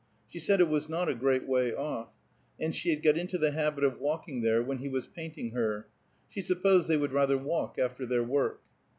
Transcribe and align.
She 0.27 0.39
said 0.39 0.59
it 0.61 0.67
was 0.67 0.89
not 0.89 1.09
a 1.09 1.13
great 1.13 1.47
way 1.47 1.75
off; 1.75 2.09
and 2.59 2.75
she 2.75 2.89
had 2.89 3.03
got 3.03 3.19
into 3.19 3.37
the 3.37 3.51
habit 3.51 3.83
of 3.83 3.99
walking 3.99 4.41
there, 4.41 4.63
when 4.63 4.79
he 4.79 4.89
was 4.89 5.05
painting 5.05 5.51
her; 5.51 5.85
she 6.27 6.41
supposed 6.41 6.87
they 6.87 6.97
would 6.97 7.13
rather 7.13 7.37
walk 7.37 7.77
after 7.77 8.07
their 8.07 8.23
work. 8.23 8.61